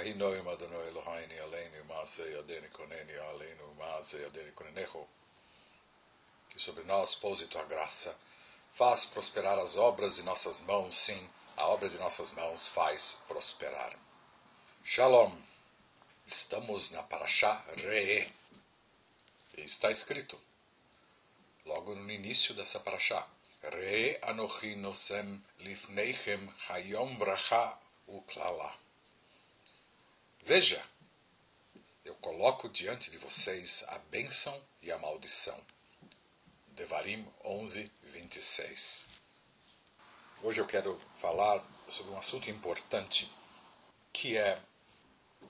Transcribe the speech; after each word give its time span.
Ahinoim 0.00 0.48
Adonai 0.48 0.88
Eloheini 0.88 1.38
Aleinu 1.38 1.84
Maasei 1.84 2.34
Adeni 2.38 2.68
Koneni 2.70 3.12
Aleinu 3.18 3.74
Maasei 3.78 4.24
Adeni 4.24 4.50
Konenecho. 4.52 5.06
Que 6.48 6.58
sobre 6.58 6.84
nós 6.84 7.14
pouse 7.14 7.46
tua 7.48 7.64
graça. 7.64 8.16
Faz 8.72 9.04
prosperar 9.04 9.58
as 9.58 9.76
obras 9.76 10.16
de 10.16 10.22
nossas 10.22 10.60
mãos, 10.60 10.96
sim, 10.96 11.28
a 11.54 11.66
obra 11.66 11.88
de 11.88 11.98
nossas 11.98 12.30
mãos 12.30 12.66
faz 12.66 13.20
prosperar. 13.28 13.94
Shalom. 14.82 15.36
Estamos 16.26 16.90
na 16.92 17.02
Parashá 17.02 17.62
Re'e. 17.76 18.32
Está 19.58 19.90
escrito, 19.90 20.40
logo 21.66 21.94
no 21.94 22.10
início 22.10 22.54
dessa 22.54 22.80
Parashá, 22.80 23.28
Re 23.62 24.18
anochi 24.22 24.74
nosem 24.76 25.44
lifneichem 25.58 26.48
hayom 26.68 27.18
bracha 27.18 27.76
uklala. 28.06 28.74
Veja, 30.42 30.82
eu 32.04 32.14
coloco 32.16 32.68
diante 32.68 33.10
de 33.10 33.18
vocês 33.18 33.84
a 33.88 33.98
bênção 33.98 34.60
e 34.82 34.90
a 34.90 34.98
maldição. 34.98 35.58
Devarim 36.68 37.24
11, 37.44 37.92
26. 38.04 39.06
Hoje 40.42 40.60
eu 40.60 40.66
quero 40.66 40.98
falar 41.16 41.62
sobre 41.86 42.12
um 42.12 42.18
assunto 42.18 42.50
importante, 42.50 43.30
que 44.12 44.36
é 44.36 44.60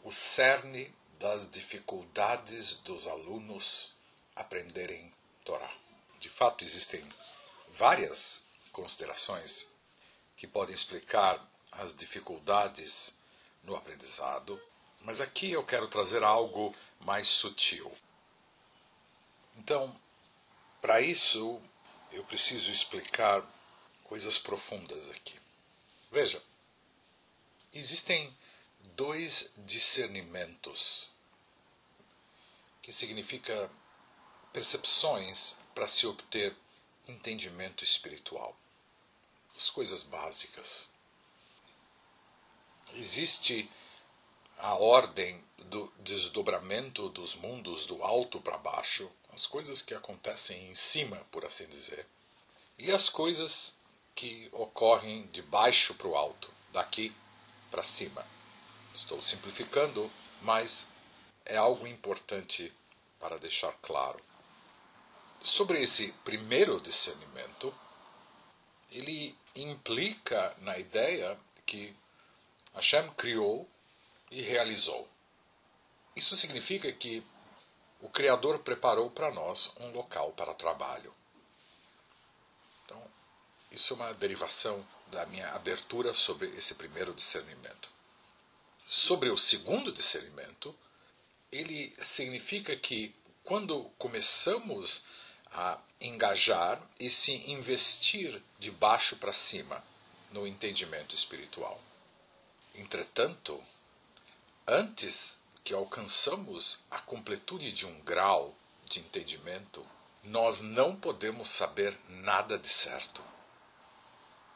o 0.02 0.10
cerne 0.10 0.92
das 1.18 1.48
dificuldades 1.48 2.74
dos 2.80 3.06
alunos 3.06 3.94
aprenderem 4.34 5.12
Torá. 5.44 5.72
De 6.18 6.28
fato, 6.28 6.64
existem 6.64 7.08
várias 7.68 8.44
considerações 8.72 9.70
que 10.36 10.46
podem 10.46 10.74
explicar 10.74 11.48
as 11.72 11.94
dificuldades 11.94 13.14
no 13.62 13.76
aprendizado, 13.76 14.60
mas 15.02 15.20
aqui 15.20 15.50
eu 15.50 15.64
quero 15.64 15.88
trazer 15.88 16.22
algo 16.22 16.74
mais 17.00 17.28
sutil. 17.28 17.90
Então, 19.56 19.94
para 20.80 21.00
isso, 21.00 21.60
eu 22.12 22.24
preciso 22.24 22.70
explicar 22.70 23.44
coisas 24.04 24.38
profundas 24.38 25.08
aqui. 25.10 25.38
Veja, 26.10 26.42
existem 27.72 28.36
dois 28.96 29.52
discernimentos, 29.58 31.10
que 32.82 32.92
significa 32.92 33.70
percepções 34.52 35.56
para 35.74 35.86
se 35.86 36.06
obter 36.06 36.56
entendimento 37.06 37.84
espiritual. 37.84 38.56
As 39.56 39.70
coisas 39.70 40.02
básicas. 40.02 40.90
Existe 42.94 43.70
a 44.62 44.74
ordem 44.74 45.42
do 45.56 45.90
desdobramento 46.00 47.08
dos 47.08 47.34
mundos 47.34 47.86
do 47.86 48.02
alto 48.02 48.40
para 48.40 48.58
baixo, 48.58 49.10
as 49.32 49.46
coisas 49.46 49.80
que 49.80 49.94
acontecem 49.94 50.68
em 50.68 50.74
cima, 50.74 51.16
por 51.30 51.44
assim 51.44 51.66
dizer, 51.66 52.06
e 52.78 52.90
as 52.90 53.08
coisas 53.08 53.74
que 54.14 54.48
ocorrem 54.52 55.26
de 55.28 55.40
baixo 55.40 55.94
para 55.94 56.08
o 56.08 56.16
alto, 56.16 56.50
daqui 56.72 57.14
para 57.70 57.82
cima. 57.82 58.26
Estou 58.94 59.22
simplificando, 59.22 60.10
mas 60.42 60.86
é 61.44 61.56
algo 61.56 61.86
importante 61.86 62.72
para 63.18 63.38
deixar 63.38 63.72
claro. 63.80 64.20
Sobre 65.42 65.82
esse 65.82 66.12
primeiro 66.24 66.80
discernimento, 66.80 67.72
ele 68.90 69.34
implica 69.54 70.54
na 70.58 70.78
ideia 70.78 71.38
que 71.64 71.94
Hashem 72.74 73.08
criou 73.12 73.66
e 74.30 74.42
realizou. 74.42 75.08
Isso 76.14 76.36
significa 76.36 76.90
que 76.92 77.22
o 78.00 78.08
Criador 78.08 78.60
preparou 78.60 79.10
para 79.10 79.30
nós 79.30 79.74
um 79.78 79.90
local 79.90 80.32
para 80.32 80.54
trabalho. 80.54 81.14
Então, 82.84 83.02
isso 83.70 83.92
é 83.92 83.96
uma 83.96 84.14
derivação 84.14 84.86
da 85.08 85.26
minha 85.26 85.50
abertura 85.50 86.14
sobre 86.14 86.48
esse 86.56 86.74
primeiro 86.74 87.12
discernimento. 87.12 87.88
Sobre 88.86 89.30
o 89.30 89.36
segundo 89.36 89.92
discernimento, 89.92 90.74
ele 91.52 91.94
significa 91.98 92.74
que 92.76 93.14
quando 93.44 93.84
começamos 93.98 95.04
a 95.52 95.78
engajar 96.00 96.80
e 96.98 97.10
se 97.10 97.32
investir 97.50 98.42
de 98.58 98.70
baixo 98.70 99.16
para 99.16 99.32
cima 99.32 99.84
no 100.30 100.46
entendimento 100.46 101.14
espiritual. 101.14 101.80
Entretanto, 102.74 103.62
antes 104.70 105.36
que 105.64 105.74
alcançamos 105.74 106.78
a 106.88 107.00
completude 107.00 107.72
de 107.72 107.84
um 107.84 108.00
grau 108.02 108.54
de 108.84 109.00
entendimento, 109.00 109.84
nós 110.22 110.60
não 110.60 110.94
podemos 110.94 111.50
saber 111.50 111.98
nada 112.08 112.56
de 112.56 112.68
certo. 112.68 113.20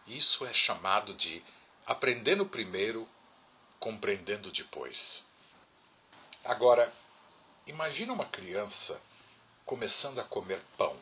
Isso 0.07 0.47
é 0.47 0.53
chamado 0.53 1.13
de 1.15 1.43
aprendendo 1.85 2.47
primeiro 2.47 3.09
compreendendo 3.81 4.53
depois. 4.53 5.27
Agora, 6.45 6.93
imagina 7.67 8.13
uma 8.13 8.27
criança 8.27 9.03
começando 9.67 10.21
a 10.21 10.25
comer 10.25 10.63
pão. 10.79 10.97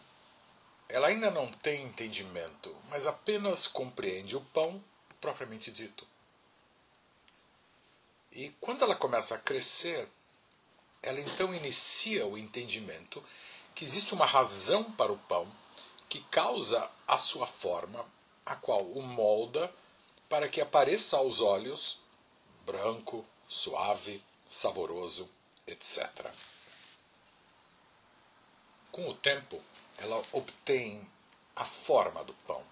Ela 0.88 1.08
ainda 1.08 1.30
não 1.30 1.52
tem 1.52 1.82
entendimento, 1.82 2.74
mas 2.88 3.06
apenas 3.06 3.66
compreende 3.66 4.36
o 4.36 4.40
pão 4.40 4.82
propriamente 5.20 5.70
dito. 5.70 6.06
E 8.32 8.48
quando 8.60 8.82
ela 8.82 8.96
começa 8.96 9.34
a 9.34 9.38
crescer, 9.38 10.10
ela 11.02 11.20
então 11.20 11.54
inicia 11.54 12.26
o 12.26 12.38
entendimento 12.38 13.22
que 13.74 13.84
existe 13.84 14.14
uma 14.14 14.24
razão 14.24 14.90
para 14.92 15.12
o 15.12 15.18
pão 15.18 15.46
que 16.08 16.20
causa 16.24 16.90
a 17.06 17.18
sua 17.18 17.46
forma, 17.46 18.04
a 18.44 18.56
qual 18.56 18.82
o 18.82 19.02
molda 19.02 19.72
para 20.28 20.48
que 20.48 20.60
apareça 20.60 21.16
aos 21.16 21.40
olhos 21.40 21.98
branco, 22.64 23.24
suave, 23.46 24.22
saboroso, 24.46 25.28
etc. 25.66 26.30
Com 28.90 29.08
o 29.08 29.14
tempo, 29.14 29.60
ela 29.98 30.22
obtém 30.32 31.06
a 31.54 31.64
forma 31.64 32.24
do 32.24 32.32
pão, 32.46 32.62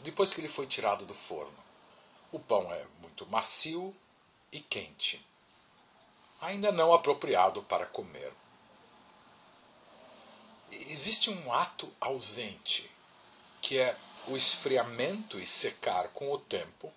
depois 0.00 0.32
que 0.32 0.40
ele 0.40 0.48
foi 0.48 0.66
tirado 0.66 1.04
do 1.04 1.14
forno. 1.14 1.58
O 2.32 2.38
pão 2.38 2.72
é 2.72 2.86
muito 3.00 3.26
macio 3.26 3.94
e 4.52 4.60
quente, 4.60 5.24
ainda 6.40 6.72
não 6.72 6.92
apropriado 6.92 7.62
para 7.62 7.86
comer. 7.86 8.32
Existe 10.70 11.30
um 11.30 11.52
ato 11.52 11.92
ausente, 12.00 12.90
que 13.60 13.78
é 13.78 13.96
o 14.26 14.36
esfriamento 14.36 15.38
e 15.38 15.46
secar 15.46 16.08
com 16.08 16.30
o 16.32 16.38
tempo 16.38 16.92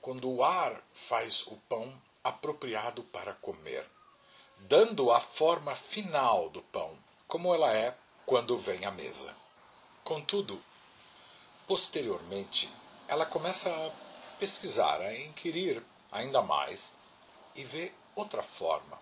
quando 0.00 0.30
o 0.30 0.44
ar 0.44 0.82
faz 0.92 1.46
o 1.46 1.56
pão 1.68 1.98
apropriado 2.22 3.02
para 3.04 3.32
comer, 3.34 3.86
dando 4.58 5.10
a 5.10 5.20
forma 5.20 5.74
final 5.74 6.48
do 6.50 6.62
pão, 6.62 6.98
como 7.26 7.54
ela 7.54 7.74
é 7.74 7.96
quando 8.26 8.56
vem 8.58 8.84
à 8.84 8.90
mesa. 8.90 9.34
Contudo, 10.02 10.62
posteriormente, 11.66 12.70
ela 13.08 13.24
começa 13.24 13.70
a 13.70 13.90
pesquisar, 14.38 15.00
a 15.00 15.18
inquirir 15.18 15.84
ainda 16.14 16.40
mais 16.40 16.94
e 17.54 17.62
ver 17.62 17.94
outra 18.16 18.42
forma 18.42 18.98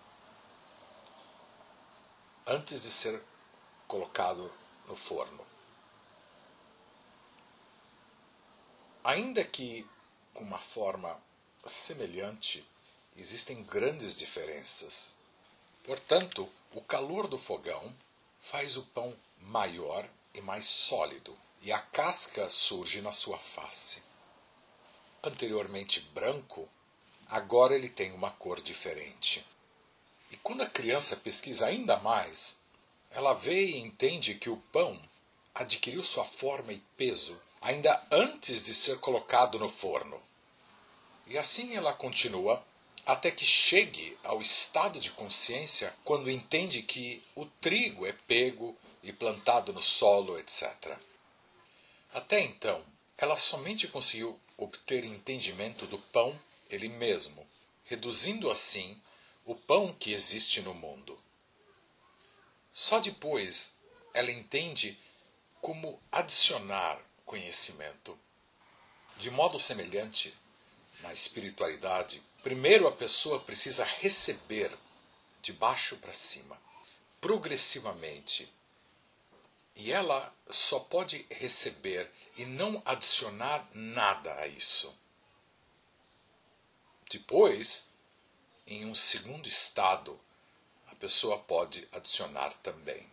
antes 2.45 2.81
de 2.81 2.91
ser 2.91 3.23
colocado 3.87 4.51
no 4.85 4.97
forno. 4.97 5.47
Ainda 9.01 9.45
que 9.45 9.87
com 10.33 10.43
uma 10.43 10.57
forma 10.57 11.21
semelhante, 11.65 12.65
existem 13.15 13.63
grandes 13.63 14.15
diferenças. 14.15 15.15
Portanto, 15.83 16.49
o 16.73 16.81
calor 16.81 17.27
do 17.27 17.37
fogão 17.37 17.95
faz 18.39 18.75
o 18.75 18.83
pão 18.83 19.15
maior 19.37 20.09
e 20.33 20.41
mais 20.41 20.65
sólido, 20.65 21.37
e 21.61 21.71
a 21.71 21.79
casca 21.79 22.49
surge 22.49 23.01
na 23.01 23.11
sua 23.11 23.37
face. 23.37 24.01
Anteriormente 25.23 25.99
branco, 25.99 26.67
agora 27.27 27.75
ele 27.75 27.89
tem 27.89 28.11
uma 28.11 28.31
cor 28.31 28.61
diferente. 28.61 29.45
E 30.31 30.37
quando 30.37 30.61
a 30.61 30.69
criança 30.69 31.15
pesquisa 31.15 31.67
ainda 31.67 31.97
mais, 31.97 32.59
ela 33.11 33.33
vê 33.33 33.65
e 33.65 33.77
entende 33.77 34.35
que 34.35 34.49
o 34.49 34.57
pão 34.71 34.99
adquiriu 35.53 36.01
sua 36.01 36.25
forma 36.25 36.73
e 36.73 36.79
peso 36.97 37.39
ainda 37.61 38.05
antes 38.11 38.61
de 38.61 38.73
ser 38.73 38.99
colocado 38.99 39.57
no 39.57 39.69
forno. 39.69 40.19
E 41.27 41.37
assim 41.37 41.75
ela 41.75 41.93
continua 41.93 42.63
até 43.05 43.31
que 43.31 43.45
chegue 43.45 44.17
ao 44.23 44.41
estado 44.41 44.99
de 44.99 45.11
consciência 45.11 45.93
quando 46.03 46.31
entende 46.31 46.81
que 46.81 47.21
o 47.35 47.45
trigo 47.45 48.05
é 48.05 48.13
pego 48.13 48.77
e 49.01 49.11
plantado 49.11 49.73
no 49.73 49.81
solo, 49.81 50.37
etc. 50.39 50.97
Até 52.13 52.41
então, 52.41 52.83
ela 53.17 53.35
somente 53.35 53.87
conseguiu 53.87 54.39
obter 54.57 55.03
entendimento 55.03 55.85
do 55.85 55.97
pão 55.97 56.37
ele 56.73 56.89
mesmo, 56.89 57.47
reduzindo 57.83 58.49
assim 58.49 58.99
o 59.45 59.55
pão 59.55 59.93
que 59.93 60.11
existe 60.11 60.61
no 60.61 60.73
mundo. 60.73 61.21
Só 62.71 62.99
depois 62.99 63.75
ela 64.13 64.31
entende 64.31 64.97
como 65.61 66.01
adicionar 66.11 66.99
conhecimento. 67.25 68.17
De 69.17 69.29
modo 69.29 69.59
semelhante, 69.59 70.33
na 71.01 71.13
espiritualidade, 71.13 72.23
primeiro 72.41 72.87
a 72.87 72.91
pessoa 72.91 73.39
precisa 73.39 73.83
receber 73.83 74.75
de 75.41 75.53
baixo 75.53 75.97
para 75.97 76.13
cima, 76.13 76.59
progressivamente. 77.21 78.51
E 79.75 79.91
ela 79.91 80.33
só 80.49 80.79
pode 80.79 81.25
receber 81.29 82.09
e 82.37 82.45
não 82.45 82.81
adicionar 82.85 83.67
nada 83.73 84.33
a 84.39 84.47
isso. 84.47 84.93
Depois, 87.09 87.91
em 88.65 88.85
um 88.85 88.95
segundo 88.95 89.47
estado, 89.47 90.19
a 90.87 90.95
pessoa 90.95 91.39
pode 91.39 91.87
adicionar 91.91 92.53
também. 92.63 93.07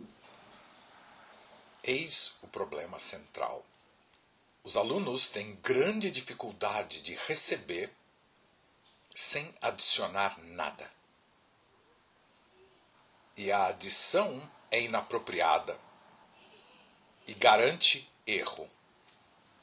Eis 1.83 2.37
o 2.43 2.47
problema 2.47 2.99
central. 2.99 3.65
Os 4.63 4.77
alunos 4.77 5.31
têm 5.31 5.57
grande 5.57 6.11
dificuldade 6.11 7.03
de 7.03 7.15
receber 7.27 7.93
sem 9.15 9.55
adicionar 9.61 10.39
nada. 10.39 10.91
E 13.37 13.51
a 13.51 13.67
adição 13.67 14.51
é 14.71 14.83
inapropriada 14.83 15.79
e 17.27 17.35
garante 17.35 18.11
erro, 18.27 18.69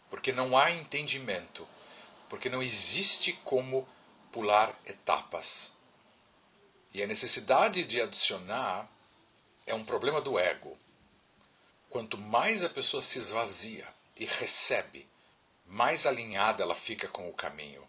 porque 0.09 0.31
não 0.31 0.57
há 0.57 0.71
entendimento, 0.71 1.68
porque 2.29 2.50
não 2.50 2.62
existe 2.62 3.33
como 3.44 3.88
pular 4.31 4.77
etapas. 4.85 5.75
E 6.94 7.03
a 7.03 7.07
necessidade 7.07 7.85
de 7.85 8.01
adicionar 8.01 8.89
é 9.65 9.74
um 9.74 9.83
problema 9.83 10.21
do 10.21 10.39
ego. 10.39 10.77
Quanto 11.89 12.18
mais 12.18 12.63
a 12.63 12.69
pessoa 12.69 13.01
se 13.01 13.18
esvazia 13.18 13.88
e 14.15 14.25
recebe, 14.25 15.07
mais 15.65 16.06
alinhada 16.06 16.63
ela 16.63 16.75
fica 16.75 17.07
com 17.07 17.29
o 17.29 17.33
caminho. 17.33 17.88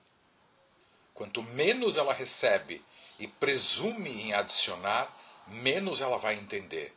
Quanto 1.14 1.42
menos 1.42 1.96
ela 1.96 2.12
recebe 2.12 2.84
e 3.18 3.26
presume 3.26 4.10
em 4.22 4.34
adicionar, 4.34 5.16
menos 5.46 6.00
ela 6.00 6.16
vai 6.16 6.34
entender. 6.34 6.94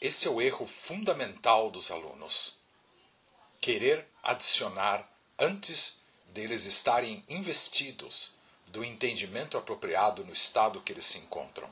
Esse 0.00 0.26
é 0.26 0.30
o 0.30 0.42
erro 0.42 0.66
fundamental 0.66 1.70
dos 1.70 1.92
alunos. 1.92 2.58
Querer 3.60 4.08
adicionar 4.20 5.08
antes 5.38 5.98
deles 6.26 6.64
estarem 6.64 7.24
investidos 7.28 8.34
do 8.66 8.84
entendimento 8.84 9.58
apropriado 9.58 10.24
no 10.24 10.32
estado 10.32 10.80
que 10.80 10.92
eles 10.92 11.04
se 11.04 11.18
encontram. 11.18 11.68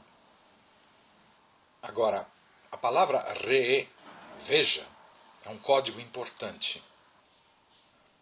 Agora, 1.82 2.26
a 2.70 2.76
palavra 2.76 3.20
re, 3.44 3.88
veja, 4.44 4.86
é 5.44 5.48
um 5.48 5.58
código 5.58 5.98
importante. 5.98 6.82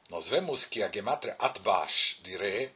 Nós 0.08 0.28
vemos 0.28 0.64
que 0.64 0.82
a 0.82 0.90
gematria 0.90 1.36
Atbash 1.38 2.18
de 2.22 2.36
re 2.36 2.72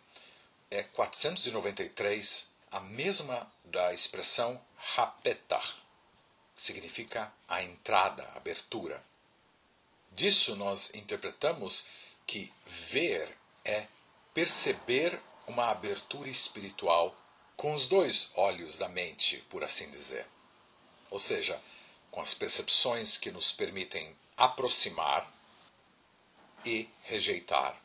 é 0.70 0.82
493, 0.82 2.48
a 2.70 2.80
mesma 2.80 3.50
da 3.64 3.94
expressão 3.94 4.60
Hapetach, 4.96 5.76
significa 6.54 7.32
a 7.48 7.62
entrada, 7.62 8.24
a 8.24 8.36
abertura. 8.36 9.02
Disso 10.10 10.56
nós 10.56 10.90
interpretamos 10.94 11.86
que 12.26 12.52
ver 12.66 13.36
é 13.64 13.86
perceber 14.34 15.20
uma 15.46 15.70
abertura 15.70 16.28
espiritual 16.28 17.16
com 17.56 17.74
os 17.74 17.86
dois 17.86 18.30
olhos 18.34 18.78
da 18.78 18.88
mente, 18.88 19.38
por 19.48 19.62
assim 19.62 19.90
dizer. 19.90 20.26
Ou 21.10 21.18
seja, 21.18 21.60
com 22.10 22.20
as 22.20 22.34
percepções 22.34 23.16
que 23.16 23.30
nos 23.30 23.52
permitem 23.52 24.16
aproximar 24.36 25.30
e 26.64 26.88
rejeitar 27.02 27.80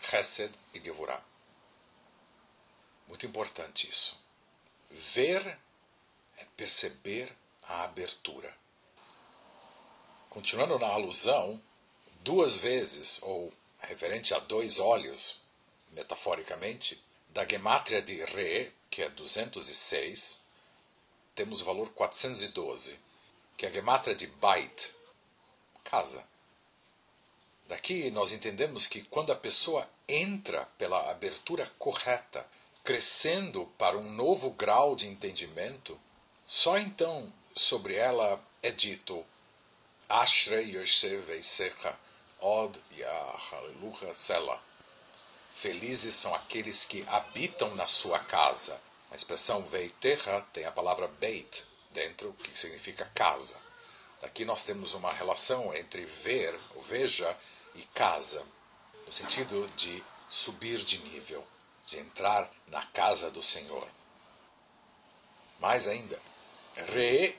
Chesed 0.00 0.52
e 0.74 0.82
Gevurah. 0.82 1.22
Muito 3.06 3.26
importante 3.26 3.88
isso. 3.88 4.18
Ver 4.90 5.58
é 6.36 6.44
perceber 6.56 7.34
a 7.62 7.84
abertura. 7.84 8.52
Continuando 10.28 10.78
na 10.78 10.88
alusão, 10.88 11.62
duas 12.20 12.58
vezes, 12.58 13.20
ou 13.22 13.52
referente 13.82 14.34
a 14.34 14.38
dois 14.38 14.78
olhos, 14.78 15.40
metaforicamente, 15.90 17.02
da 17.28 17.46
gemátria 17.46 18.02
de 18.02 18.24
Re, 18.24 18.72
que 18.90 19.02
é 19.02 19.08
206, 19.08 20.40
temos 21.34 21.60
o 21.60 21.64
valor 21.64 21.90
412, 21.90 22.98
que 23.56 23.66
é 23.66 23.68
a 23.68 23.72
gemátria 23.72 24.14
de 24.14 24.26
Bait, 24.26 24.94
casa. 25.84 26.24
Daqui 27.66 28.10
nós 28.10 28.32
entendemos 28.32 28.86
que 28.86 29.02
quando 29.04 29.32
a 29.32 29.36
pessoa 29.36 29.88
entra 30.08 30.66
pela 30.76 31.10
abertura 31.10 31.70
correta, 31.78 32.46
crescendo 32.84 33.66
para 33.78 33.96
um 33.96 34.10
novo 34.10 34.50
grau 34.50 34.94
de 34.94 35.06
entendimento, 35.06 35.98
só 36.44 36.76
então 36.76 37.32
sobre 37.54 37.94
ela 37.94 38.42
é 38.62 38.70
dito 38.70 39.24
Ashrei 40.08 40.76
Yosef 40.76 41.30
Eisecha 41.30 41.98
Od 42.44 42.76
Yahaleluha 42.98 44.12
Sela. 44.12 44.60
Felizes 45.54 46.16
são 46.16 46.34
aqueles 46.34 46.84
que 46.84 47.04
habitam 47.06 47.72
na 47.76 47.86
sua 47.86 48.18
casa. 48.18 48.80
A 49.12 49.14
expressão 49.14 49.62
Veiterra 49.62 50.42
tem 50.52 50.64
a 50.64 50.72
palavra 50.72 51.06
Beit 51.06 51.64
dentro, 51.92 52.32
que 52.32 52.58
significa 52.58 53.08
casa. 53.14 53.56
Aqui 54.22 54.44
nós 54.44 54.64
temos 54.64 54.92
uma 54.92 55.12
relação 55.12 55.72
entre 55.72 56.04
ver, 56.04 56.58
ou 56.74 56.82
veja, 56.82 57.38
e 57.76 57.84
casa, 57.84 58.44
no 59.06 59.12
sentido 59.12 59.68
de 59.76 60.02
subir 60.28 60.78
de 60.78 60.98
nível, 60.98 61.46
de 61.86 62.00
entrar 62.00 62.50
na 62.66 62.84
casa 62.86 63.30
do 63.30 63.40
Senhor. 63.40 63.88
Mais 65.60 65.86
ainda, 65.86 66.20
Re 66.74 67.38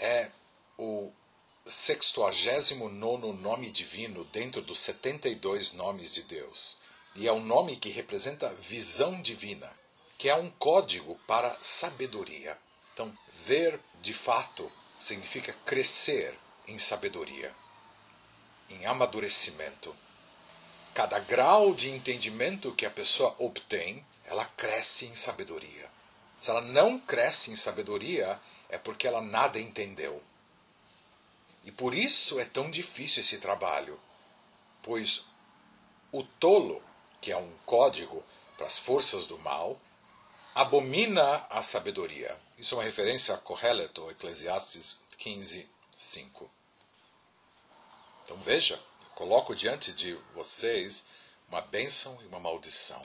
é 0.00 0.32
o 0.76 1.12
69 1.70 3.32
nome 3.40 3.70
divino 3.70 4.24
dentro 4.24 4.60
dos 4.60 4.80
72 4.80 5.72
nomes 5.72 6.12
de 6.12 6.22
Deus. 6.24 6.76
E 7.14 7.26
é 7.26 7.32
um 7.32 7.44
nome 7.44 7.76
que 7.76 7.88
representa 7.88 8.52
visão 8.54 9.22
divina, 9.22 9.70
que 10.18 10.28
é 10.28 10.34
um 10.34 10.50
código 10.50 11.18
para 11.26 11.56
sabedoria. 11.60 12.58
Então, 12.92 13.16
ver 13.46 13.80
de 14.00 14.12
fato 14.12 14.70
significa 14.98 15.52
crescer 15.64 16.38
em 16.66 16.78
sabedoria, 16.78 17.54
em 18.68 18.84
amadurecimento. 18.86 19.96
Cada 20.92 21.18
grau 21.20 21.72
de 21.74 21.88
entendimento 21.88 22.74
que 22.74 22.84
a 22.84 22.90
pessoa 22.90 23.34
obtém, 23.38 24.04
ela 24.24 24.44
cresce 24.44 25.06
em 25.06 25.14
sabedoria. 25.14 25.90
Se 26.40 26.50
ela 26.50 26.60
não 26.60 26.98
cresce 26.98 27.50
em 27.50 27.56
sabedoria, 27.56 28.40
é 28.68 28.78
porque 28.78 29.06
ela 29.06 29.20
nada 29.20 29.60
entendeu. 29.60 30.22
E 31.64 31.70
por 31.70 31.94
isso 31.94 32.38
é 32.40 32.44
tão 32.44 32.70
difícil 32.70 33.20
esse 33.20 33.38
trabalho, 33.38 34.00
pois 34.82 35.24
o 36.10 36.22
tolo, 36.22 36.82
que 37.20 37.30
é 37.30 37.36
um 37.36 37.52
código 37.66 38.24
para 38.56 38.66
as 38.66 38.78
forças 38.78 39.26
do 39.26 39.38
mal, 39.38 39.80
abomina 40.54 41.46
a 41.50 41.62
sabedoria. 41.62 42.36
Isso 42.58 42.74
é 42.74 42.78
uma 42.78 42.84
referência 42.84 43.34
a 43.34 43.38
Correleto, 43.38 44.10
Eclesiastes 44.10 45.00
15, 45.18 45.68
5. 45.96 46.50
Então 48.24 48.36
veja, 48.38 48.74
eu 48.74 49.10
coloco 49.14 49.54
diante 49.54 49.92
de 49.92 50.14
vocês 50.34 51.04
uma 51.48 51.60
bênção 51.60 52.18
e 52.22 52.26
uma 52.26 52.40
maldição. 52.40 53.02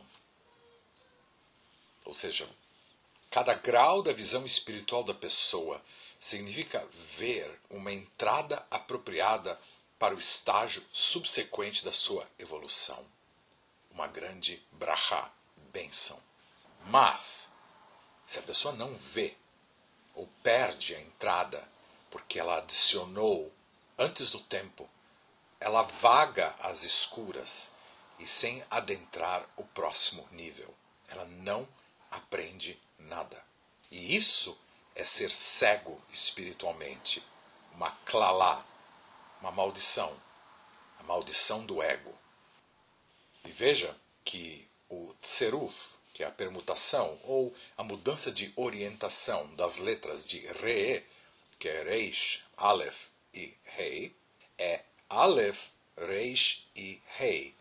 Ou 2.05 2.13
seja, 2.13 2.47
cada 3.35 3.53
grau 3.53 4.01
da 4.01 4.13
visão 4.13 4.45
espiritual 4.45 5.03
da 5.03 5.13
pessoa 5.13 5.83
significa 6.17 6.87
ver 7.17 7.59
uma 7.69 7.91
entrada 7.91 8.65
apropriada 8.71 9.59
para 9.99 10.15
o 10.15 10.17
estágio 10.17 10.81
subsequente 10.93 11.83
da 11.83 11.91
sua 11.91 12.25
evolução. 12.39 13.05
Uma 13.91 14.07
grande 14.07 14.65
brahá, 14.71 15.29
bênção. 15.73 16.17
Mas, 16.85 17.49
se 18.25 18.39
a 18.39 18.41
pessoa 18.41 18.73
não 18.73 18.95
vê 18.95 19.35
ou 20.13 20.29
perde 20.41 20.95
a 20.95 21.01
entrada 21.01 21.61
porque 22.09 22.39
ela 22.39 22.59
adicionou 22.59 23.51
antes 23.97 24.31
do 24.31 24.39
tempo, 24.39 24.89
ela 25.59 25.81
vaga 25.81 26.55
às 26.61 26.83
escuras 26.83 27.73
e 28.17 28.25
sem 28.25 28.63
adentrar 28.71 29.45
o 29.57 29.65
próximo 29.65 30.25
nível. 30.31 30.73
Ela 31.09 31.25
não 31.25 31.67
aprende 32.09 32.79
nada. 32.97 33.43
E 33.91 34.15
isso 34.15 34.57
é 34.95 35.03
ser 35.03 35.29
cego 35.29 36.01
espiritualmente, 36.11 37.23
uma 37.73 37.91
clalá, 38.05 38.65
uma 39.41 39.51
maldição, 39.51 40.15
a 40.99 41.03
maldição 41.03 41.65
do 41.65 41.81
ego. 41.81 42.13
E 43.43 43.51
veja 43.51 43.95
que 44.23 44.67
o 44.89 45.13
tseruf, 45.21 45.95
que 46.13 46.23
é 46.23 46.27
a 46.27 46.31
permutação 46.31 47.19
ou 47.23 47.53
a 47.77 47.83
mudança 47.83 48.31
de 48.31 48.51
orientação 48.55 49.53
das 49.55 49.77
letras 49.77 50.25
de 50.25 50.39
Re, 50.39 51.05
que 51.59 51.67
é 51.67 51.83
Reish, 51.83 52.43
Aleph 52.55 53.07
e 53.33 53.53
Rei, 53.63 54.15
é 54.57 54.81
Aleph, 55.09 55.69
Reish 55.97 56.65
e 56.75 57.01
Rei, 57.17 57.55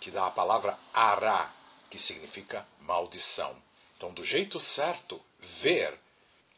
que 0.00 0.10
dá 0.10 0.26
a 0.26 0.30
palavra 0.30 0.78
Ara, 0.92 1.50
que 1.88 1.98
significa 1.98 2.66
maldição. 2.80 3.63
Então, 4.04 4.12
do 4.12 4.22
jeito 4.22 4.60
certo, 4.60 5.18
ver 5.38 5.98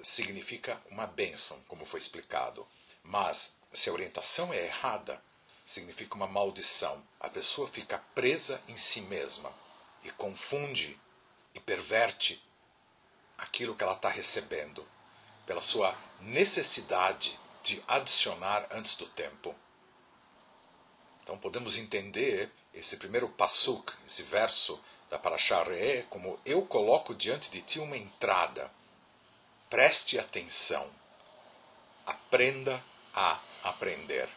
significa 0.00 0.82
uma 0.90 1.06
bênção, 1.06 1.62
como 1.68 1.86
foi 1.86 2.00
explicado. 2.00 2.66
Mas, 3.04 3.54
se 3.72 3.88
a 3.88 3.92
orientação 3.92 4.52
é 4.52 4.64
errada, 4.64 5.22
significa 5.64 6.16
uma 6.16 6.26
maldição. 6.26 7.00
A 7.20 7.28
pessoa 7.28 7.68
fica 7.68 8.02
presa 8.16 8.60
em 8.66 8.76
si 8.76 9.00
mesma 9.02 9.54
e 10.02 10.10
confunde 10.10 10.98
e 11.54 11.60
perverte 11.60 12.44
aquilo 13.38 13.76
que 13.76 13.84
ela 13.84 13.94
está 13.94 14.08
recebendo 14.08 14.84
pela 15.46 15.62
sua 15.62 15.96
necessidade 16.20 17.38
de 17.62 17.80
adicionar 17.86 18.66
antes 18.72 18.96
do 18.96 19.06
tempo. 19.06 19.54
Então 21.22 21.38
podemos 21.38 21.76
entender 21.76 22.50
esse 22.74 22.96
primeiro 22.96 23.28
passuk, 23.28 23.92
esse 24.04 24.24
verso 24.24 24.82
da 25.10 25.18
Parashah 25.18 25.62
Re'eh, 25.64 26.04
como 26.10 26.38
eu 26.44 26.62
coloco 26.66 27.14
diante 27.14 27.50
de 27.50 27.62
ti 27.62 27.78
uma 27.78 27.96
entrada. 27.96 28.70
Preste 29.70 30.18
atenção. 30.18 30.88
Aprenda 32.04 32.82
a 33.14 33.40
aprender. 33.62 34.28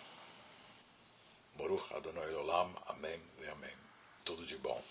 Baruch 1.55 1.93
Adonai 1.93 2.33
Olam. 2.33 2.73
Amém 2.88 3.21
e 3.39 3.47
amém. 3.47 3.75
Tudo 4.23 4.45
de 4.45 4.57
bom. 4.57 4.81